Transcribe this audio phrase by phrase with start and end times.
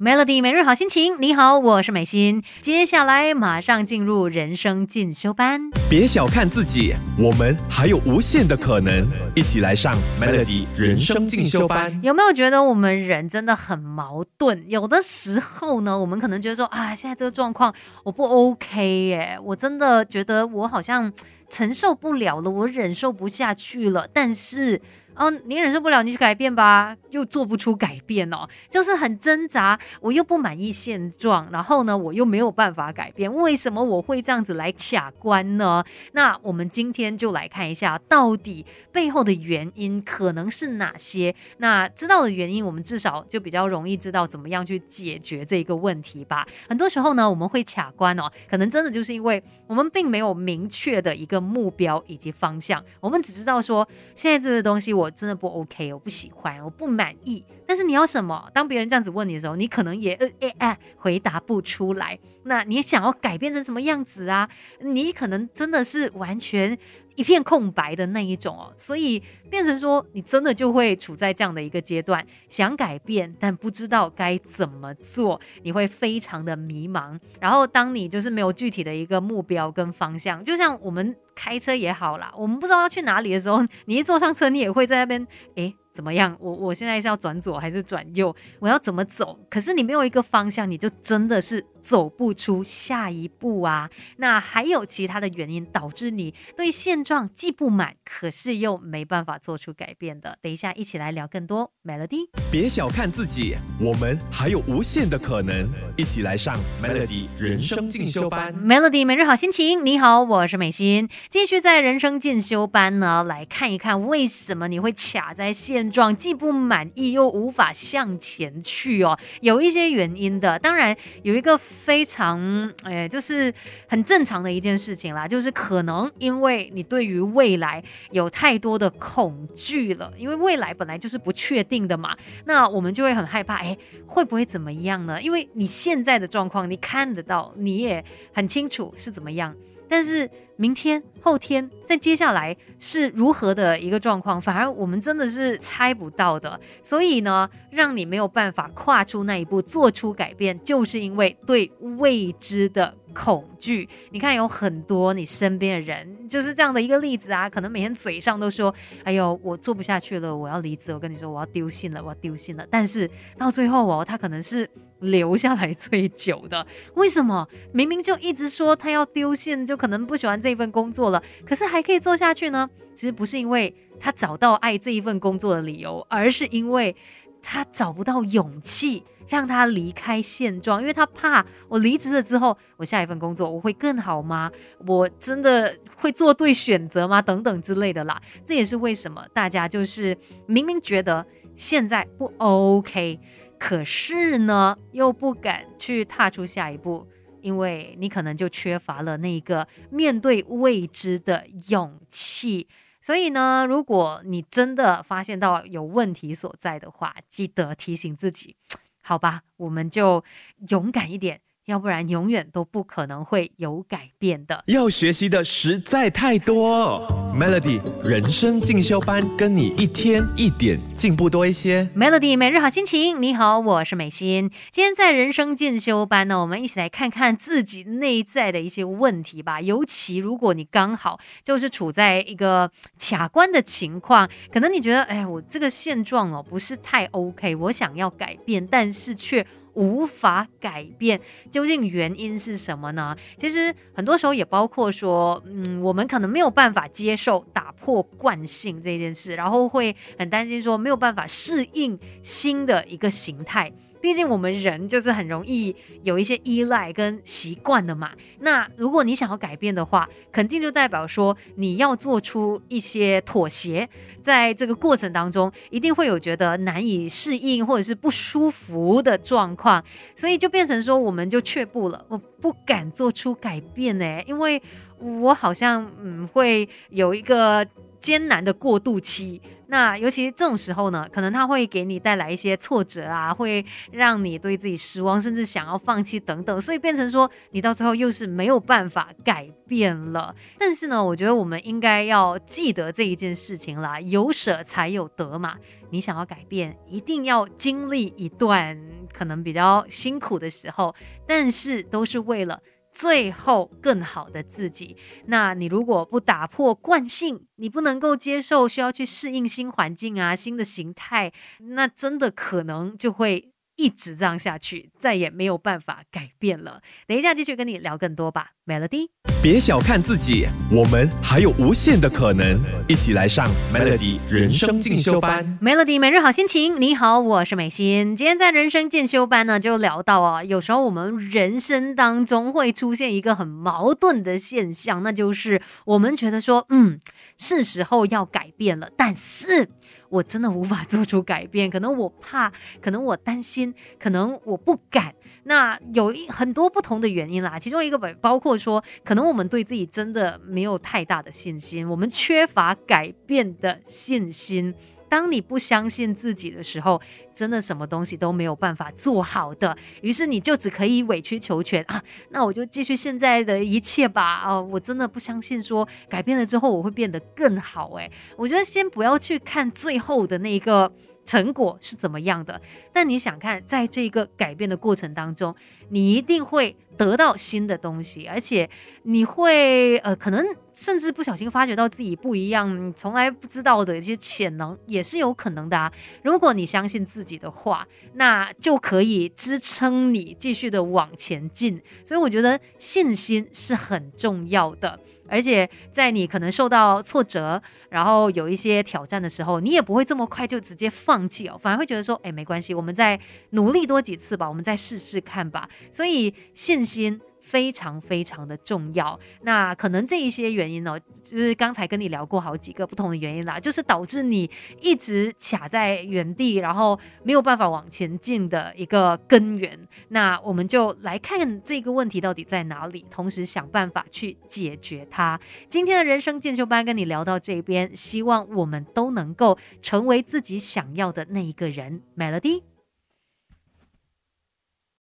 [0.00, 2.42] Melody 每日好心情，你好，我是美心。
[2.62, 5.70] 接下来马上进入人生进修班。
[5.90, 9.06] 别小看自己，我们还有无限的可能。
[9.34, 12.00] 一起来上 Melody 人生进修班。
[12.02, 14.64] 有没有觉得我们人真的很矛盾？
[14.68, 17.74] 有的时候呢，我们可能觉得说啊，现在这个状况
[18.04, 21.12] 我不 OK 耶，我真的觉得我好像
[21.50, 24.08] 承受不了了，我忍受不下去了。
[24.14, 24.80] 但是。
[25.14, 29.78] 哦，你忍受不了，你去改变吧，又做不出改变哦，就是很挣扎。
[30.00, 33.32] 我又不满意现状，然后呢，我又没有办法改变。
[33.32, 35.84] 为什么我会这样子来卡关呢？
[36.12, 41.34] 那我们今天就来看一下，到底背后的原因可能是哪些？
[41.58, 46.46] 那知道的原因，我们至少就比较容易知道怎么样去解决这个问题吧。
[46.66, 55.01] 很多时候呢，我们会卡关哦，可能真的就是因为我们并没有明确的一个目标以及方向，我们只知道说现在这个东西我。
[55.02, 57.44] 我真的不 OK，我不喜欢，我不满意。
[57.72, 58.50] 但是你要什么？
[58.52, 62.18] 当别人这样子问你的时候，你可能也呃哎哎回答不出来。
[62.42, 64.46] 那你想要改变成什么样子啊？
[64.82, 66.76] 你可能真的是完全
[67.14, 68.74] 一片空白的那一种哦。
[68.76, 77.18] 所以变成说，你真的就会处在这样的一个阶段，想改变，但不知道该怎么做，你会非常的迷茫。
[77.40, 85.74] 然后当你就是没有具体的一个目标跟方向，就像我们开车也好啦，我们不知道要去哪里的时候，你一坐上车，你也会在那边哎。
[85.92, 86.36] 怎么样？
[86.40, 88.34] 我我现在是要转左还是转右？
[88.58, 89.38] 我要怎么走？
[89.50, 91.64] 可是你没有一个方向，你就真的是。
[91.82, 93.90] 走不出下一步啊！
[94.18, 100.38] 那还有其他的原因导致你对现状既不满，可是又没办法做出改变的。
[100.40, 101.72] 等一下一起来聊更多。
[101.84, 105.68] Melody，别小看自己，我们还有无限的可能。
[105.96, 108.54] 一起来上 Melody 人生进修班。
[108.54, 111.08] Melody 每日好心情，你好，我是美心。
[111.28, 119.18] 继续在人生进修班呢，来看一看为什么你会卡在现状，既不满意又无法向前去哦。
[119.40, 121.58] 有一些原因的，当然有一个。
[121.72, 122.38] 非常
[122.84, 123.52] 诶，就是
[123.88, 135.20] 很正常的一件事情啦，就是可能因为你对于未来有太多的恐惧了，因为未来本来就是不确定的嘛，那我们就会很害怕，哎，会不会怎么样呢？
[135.20, 139.54] 因为你现在的状况你看得到，你也很清楚是怎么样。
[139.88, 146.58] 但是明天、后天，再接下来是如何的一个状况，反而我们真的是猜不到的。
[146.82, 153.88] 所以呢，让你没有办法跨出那一步，做出改变，就是因为对未知的恐惧。
[154.10, 158.72] 你看，有很多你身边的人就是这样的一个例子啊，可能每天嘴上都说
[159.04, 162.66] ：“哎呦，我做不下去了，我要离职。”我跟你说，我要丢信了，我要丢信了。
[162.70, 164.68] 但是到最后哦，他可能是。
[165.02, 166.64] 留下来最久的，
[166.94, 167.44] 为什么？
[167.72, 172.68] 明明就一直说他要丢线，就可能不喜欢这份工作了，可是还可以做下去呢？
[172.94, 176.94] 其实不是因为他找到爱这一份工作的理由，而是因为
[177.40, 184.50] 他找不到勇气让他离开现状，因为他怕我离职了之后，我下一份工作我会更好吗？
[184.86, 187.22] 我真的会做对选择吗？
[187.22, 188.20] 等等之类的啦。
[188.44, 190.16] 这也是为什么大家就是
[190.46, 191.24] 明明觉得
[191.56, 193.18] 现在不 OK。
[193.58, 197.06] 可是呢，又不敢去踏出下一步，
[197.42, 202.66] 因为你可能就缺乏了那个面对未知的勇气。
[203.02, 208.54] 所以呢，如果你真的发现到有问题所在的话，记得提醒自己，
[209.02, 210.24] 好吧，我们就
[210.68, 211.40] 勇敢一点。
[211.66, 214.64] 要不然永远都不可能会有改变的。
[214.66, 217.21] 要学习的实在太多。
[217.34, 221.88] Melody 人生进修班，跟你一天一点进步多一些。
[221.96, 224.50] Melody 每日好心情，你好，我是美心。
[224.70, 229.62] 今天在人生进修班呢，我们一起来看看自己内在的一些问题吧。
[229.62, 239.46] 尤其如果你刚好就是处在一个卡关的情况，可能你觉得，哎，我这个现状哦不是太 OK，我想要改变，但是却。
[239.74, 243.16] 无法改变，究竟原因是什么呢？
[243.38, 253.72] 其实很多时候也包括说，嗯，我们可能没有办法接受打破惯性这件事，然后会很担心说没有办法适应新的一个形态。
[254.02, 258.10] 毕竟我们人就是很容易有一些依赖跟习惯的嘛。
[258.40, 263.88] 那如果你想要改变的话，肯定就代表说你要做出一些妥协，
[264.22, 269.82] 在这个过程当中，一定会有觉得难以适应或者是不舒服的状况，
[270.16, 274.60] 所以就变成说我们就却步了，我不敢做出改变呢，因为
[274.98, 277.64] 我好像嗯会有一个
[278.02, 279.40] 艰难的过渡期。
[279.68, 290.34] 那尤其这种时候呢，可能他会给你带来一些挫折啊，会让你对自己失望，甚至想要放弃等等，所以变成说你到最后又是没有办法改变了。
[290.58, 295.56] 但是呢，我觉得我们应该要记得这一件事情啦，有舍才有得嘛。
[295.88, 298.78] 你想要改变，一定要经历一段
[299.10, 300.94] 可能比较辛苦的时候，
[301.26, 302.60] 但是都是为了
[302.92, 304.96] 最后更好的自己。
[305.26, 313.52] 那你如果不打破惯性，你不能够接受需要去适应新环境啊、新的形态，那真的可能就会。
[313.82, 316.80] 一直这样下去，再也没有办法改变了。
[317.04, 319.08] 等一下继续跟你聊更多吧，Melody。
[319.42, 322.60] 别小看自己，我们还有无限的可能。
[322.86, 325.58] 一起来上 Melody 人生进修班。
[325.60, 328.16] Melody 每日好心情，你好，我是美心。
[328.16, 337.00] 今天在人生进修班呢，就聊到啊，有时候我们人生当中会出现一个很矛盾的现象，那就是我们觉得说，嗯，
[337.36, 339.70] 是时候要改变了，但是。
[340.12, 345.14] 我真的无法做出改变， 可能我怕，可能我担心，可能我不敢。
[345.44, 354.74] 那有一很多不同的原因啦，其中一个包包括说，可能我们对自己真的没有太大的信心，我们缺乏改变的信心。
[355.12, 356.98] 当你不相信自己的时候，
[357.34, 359.76] 真的什么东西都没有办法做好的。
[360.00, 364.22] 于是你就只可以委曲求全啊，那我就继续现在的一切吧。
[364.36, 367.92] 啊，我真的不相信说改变了之后我会变得更好。
[367.96, 370.90] 诶，我觉得先不要去看最后的那一个。
[371.24, 372.60] 成果是怎么样的？
[372.92, 375.54] 但你想看，在这个改变的过程当中，
[375.90, 376.74] 你一定会
[377.04, 378.68] 得到新的东西，而且
[379.02, 380.44] 你会呃，可能
[380.74, 385.92] 甚至不小心发觉到自己不一样，你从来不知道的一些潜能也是有可能的啊。
[386.22, 391.80] 如果你相信自己的话，那就可以支撑你继续的往前进。
[392.04, 395.00] 所以我觉得信心是很重要的。
[395.28, 403.18] 而且在你可能受到挫折，然后有一些挑战的时候，你也不会这么快就直接放弃哦，反而会觉得说，哎，没关系，我们再
[403.50, 405.66] 努力多几次吧，我们再试试看吧。
[405.90, 407.20] 所以信心。
[407.44, 414.48] 非常非常的重要，那可能这一些原因呢，就是刚才跟你聊过好几个不同的原因啦，就是导致你
[414.80, 419.76] 一直卡在原地，然后没有办法往前进的一个根源。
[420.10, 425.38] 那我们就来看这个问题到底在哪里，同时想办法去解决它。
[425.68, 432.62] 今天的人生进修班跟你聊到这边，希望我们都能够成为自己想要的那一个人，Melody。